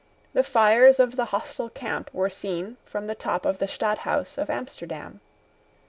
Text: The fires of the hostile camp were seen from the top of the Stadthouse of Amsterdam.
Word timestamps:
The 0.33 0.43
fires 0.43 0.99
of 0.99 1.15
the 1.15 1.25
hostile 1.25 1.69
camp 1.69 2.09
were 2.11 2.27
seen 2.27 2.77
from 2.85 3.05
the 3.05 3.13
top 3.13 3.45
of 3.45 3.59
the 3.59 3.67
Stadthouse 3.67 4.39
of 4.39 4.49
Amsterdam. 4.49 5.19